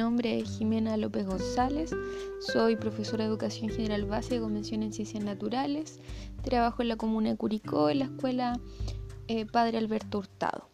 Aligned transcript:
nombre 0.00 0.38
es 0.38 0.56
Jimena 0.56 0.96
López 0.96 1.26
González, 1.26 1.94
soy 2.40 2.74
profesora 2.76 3.24
de 3.24 3.28
Educación 3.28 3.68
General 3.68 4.06
Básica 4.06 4.40
con 4.40 4.54
mención 4.54 4.82
en 4.82 4.94
Ciencias 4.94 5.22
Naturales, 5.22 6.00
trabajo 6.42 6.80
en 6.80 6.88
la 6.88 6.96
comuna 6.96 7.28
de 7.28 7.36
Curicó, 7.36 7.90
en 7.90 7.98
la 7.98 8.04
escuela 8.06 8.58
eh, 9.28 9.44
Padre 9.44 9.76
Alberto 9.76 10.20
Hurtado. 10.20 10.70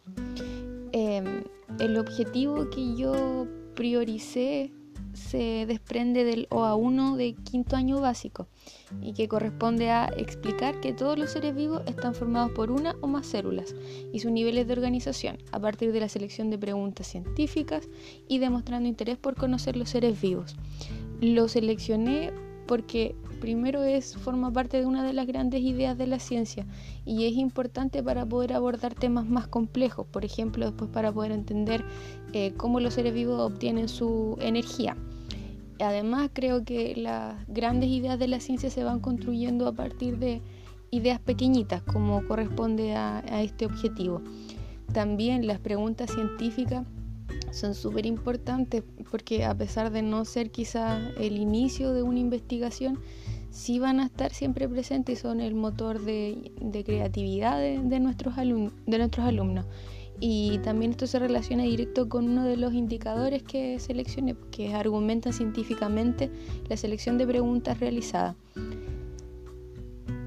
Em, 0.93 1.43
el 1.77 1.97
objetivo 1.97 2.69
que 2.69 2.95
yo 2.95 3.47
prioricé 3.75 4.71
se 5.17 5.65
desprende 5.65 6.23
del 6.23 6.47
OA1 6.49 7.15
de 7.15 7.33
quinto 7.33 7.75
año 7.75 7.99
básico 7.99 8.47
y 9.01 9.13
que 9.13 9.27
corresponde 9.27 9.89
a 9.89 10.05
explicar 10.15 10.79
que 10.79 10.93
todos 10.93 11.17
los 11.17 11.31
seres 11.31 11.55
vivos 11.55 11.81
están 11.87 12.13
formados 12.13 12.51
por 12.51 12.71
una 12.71 12.95
o 13.01 13.07
más 13.07 13.25
células 13.25 13.75
y 14.13 14.19
sus 14.19 14.31
niveles 14.31 14.67
de 14.67 14.73
organización 14.73 15.39
a 15.51 15.59
partir 15.59 15.91
de 15.91 15.99
la 15.99 16.09
selección 16.09 16.49
de 16.49 16.57
preguntas 16.57 17.07
científicas 17.07 17.89
y 18.27 18.39
demostrando 18.39 18.87
interés 18.87 19.17
por 19.17 19.35
conocer 19.35 19.75
los 19.75 19.89
seres 19.89 20.21
vivos. 20.21 20.55
Lo 21.19 21.47
seleccioné 21.47 22.31
porque 22.67 23.15
primero 23.39 23.83
es 23.83 24.17
forma 24.17 24.51
parte 24.51 24.79
de 24.79 24.85
una 24.85 25.03
de 25.03 25.13
las 25.13 25.27
grandes 25.27 25.61
ideas 25.61 25.97
de 25.97 26.07
la 26.07 26.19
ciencia 26.19 26.65
y 27.05 27.25
es 27.25 27.33
importante 27.33 28.03
para 28.03 28.25
poder 28.25 28.53
abordar 28.53 28.93
temas 28.93 29.25
más 29.25 29.47
complejos, 29.47 30.05
por 30.07 30.25
ejemplo, 30.25 30.65
después 30.65 30.89
para 30.91 31.11
poder 31.11 31.31
entender 31.31 31.83
eh, 32.33 32.53
cómo 32.57 32.79
los 32.79 32.95
seres 32.95 33.13
vivos 33.13 33.39
obtienen 33.39 33.87
su 33.87 34.37
energía. 34.41 34.97
Además, 35.79 36.31
creo 36.33 36.63
que 36.65 36.95
las 36.95 37.35
grandes 37.47 37.89
ideas 37.89 38.17
de 38.17 38.27
la 38.27 38.39
ciencia 38.39 38.69
se 38.69 38.83
van 38.83 38.99
construyendo 38.99 39.67
a 39.67 39.73
partir 39.73 40.17
de 40.17 40.41
ideas 40.89 41.19
pequeñitas, 41.19 41.83
como 41.83 42.25
corresponde 42.27 42.95
a, 42.95 43.19
a 43.19 43.43
este 43.43 43.65
objetivo. 43.65 44.21
También 44.91 45.45
las 45.45 45.59
preguntas 45.59 46.11
científicas 46.11 46.87
son 47.51 47.75
súper 47.75 48.05
importantes 48.05 48.83
porque 49.09 49.45
a 49.45 49.55
pesar 49.55 49.91
de 49.91 50.01
no 50.01 50.25
ser 50.25 50.51
quizá 50.51 50.99
el 51.17 51.37
inicio 51.37 51.93
de 51.93 52.03
una 52.03 52.19
investigación, 52.19 52.99
sí 53.51 53.79
van 53.79 53.99
a 53.99 54.05
estar 54.05 54.33
siempre 54.33 54.67
presentes 54.67 55.19
y 55.19 55.21
son 55.21 55.41
el 55.41 55.55
motor 55.55 56.01
de, 56.01 56.51
creatividad 56.85 57.59
de, 57.59 57.99
nuestros 57.99 58.35
de 58.35 58.97
nuestros 58.97 59.25
alumnos. 59.25 59.65
Y 60.19 60.57
también 60.59 60.91
esto 60.91 61.05
se 61.05 61.19
relaciona 61.19 61.63
directo 61.63 62.09
con 62.09 62.27
uno 62.27 62.43
de 62.43 62.57
los 62.57 62.73
indicadores 62.73 63.43
que 63.43 63.79
seleccioné, 63.79 64.35
que 64.51 64.73
argumenta 64.73 65.31
científicamente 65.31 66.31
la 66.67 66.75
selección 66.75 67.19
de 67.19 67.27
preguntas 67.27 67.79
realizadas 67.79 68.35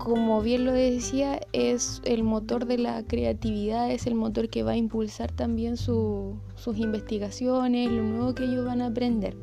como 0.03 0.41
bien 0.41 0.65
lo 0.65 0.73
decía, 0.73 1.41
es 1.53 2.01
el 2.07 2.23
motor 2.23 2.65
de 2.65 2.79
la 2.79 3.03
creatividad, 3.03 3.91
es 3.91 4.07
el 4.07 4.15
motor 4.15 4.49
que 4.49 4.63
va 4.63 4.73
a 4.73 4.77
impulsar 4.77 5.31
también 5.31 5.77
sus 5.77 6.39
investigaciones, 6.77 7.91
lo 7.91 8.03
nuevo 8.03 8.35
que 8.35 8.45
ellos 8.45 8.65
van 8.65 8.81
a 8.81 8.87
aprender. 8.87 9.37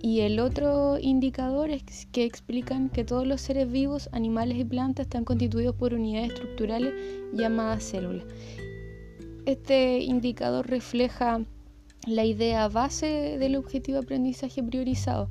Y 0.00 0.20
el 0.20 0.38
otro 0.38 0.96
indicador 1.00 1.70
es 1.70 2.06
que 2.12 2.24
explican 2.24 2.88
que 2.88 3.04
todos 3.04 3.26
los 3.26 3.40
seres 3.40 3.70
vivos, 3.70 4.08
animales 4.12 4.58
y 4.58 4.64
plantas, 4.64 5.06
están 5.06 5.24
constituidos 5.24 5.74
por 5.74 5.92
unidades 5.92 6.34
estructurales 6.34 6.94
llamadas 7.34 7.82
células. 7.82 8.24
Este 9.44 9.98
indicador 9.98 10.68
refleja 10.68 11.44
la 12.06 12.24
idea 12.24 12.68
base 12.68 13.38
del 13.38 13.56
objetivo 13.56 13.98
de 13.98 14.04
aprendizaje 14.04 14.62
priorizado, 14.62 15.28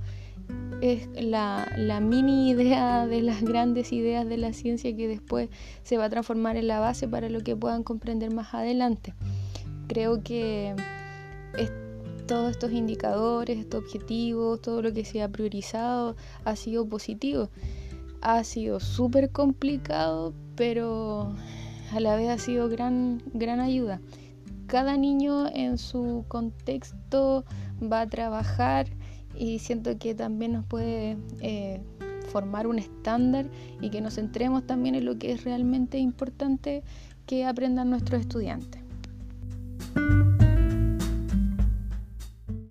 es 0.82 1.10
la, 1.22 2.00
mini 2.02 2.52
idea 2.52 3.06
de 3.06 3.22
las 3.22 3.42
grandes 3.42 3.92
ideas 3.92 4.28
de 4.28 4.38
la 4.38 4.54
ciencia 4.54 4.96
que 4.96 5.08
después 5.08 5.50
se 5.84 5.98
va 5.98 6.06
a 6.06 6.10
transformar 6.10 6.58
en 6.58 6.68
la 6.68 6.80
base 6.80 7.08
para 7.08 7.30
lo 7.30 7.42
que 7.42 7.56
puedan 7.56 7.84
comprender 7.84 8.34
más 8.34 8.54
adelante. 8.54 9.14
Creo 9.88 10.24
que 10.24 10.76
todos 12.28 12.52
estos 12.52 12.72
indicadores, 12.72 13.58
estos 13.58 13.84
objetivos, 13.84 14.62
todo 14.62 14.82
lo 14.82 14.94
que 14.94 15.04
se 15.04 15.24
ha 15.24 15.30
priorizado 15.30 16.16
ha 16.46 16.56
sido 16.56 16.88
positivo. 16.88 17.50
Ha 18.22 18.44
sido 18.44 18.80
súper 18.80 19.32
complicado, 19.32 20.34
pero 20.56 21.34
a 21.92 22.00
la 22.00 22.16
vez 22.16 22.30
ha 22.30 22.38
sido 22.38 22.70
gran, 22.70 23.22
gran 23.34 23.60
ayuda. 23.60 24.00
Cada 24.68 24.96
niño 24.96 25.48
en 25.48 25.80
su 25.80 26.24
contexto 26.28 27.46
va 27.82 28.02
a 28.02 28.08
trabajar 28.08 28.88
y 29.36 29.60
siento 29.60 29.98
que 29.98 30.16
también 30.16 30.54
nos 30.54 30.66
puede 30.66 31.18
eh, 31.42 31.82
formar 32.30 32.68
un 32.68 32.80
estándar 32.80 33.50
y 33.82 33.90
que 33.90 34.02
nos 34.02 34.16
centremos 34.16 34.66
también 34.66 34.96
en 34.96 35.06
lo 35.06 35.18
que 35.18 35.32
es 35.32 35.44
realmente 35.44 35.98
importante 35.98 36.84
que 37.26 37.46
aprendan 37.46 37.90
nuestros 37.90 38.22
estudiantes. 38.22 38.79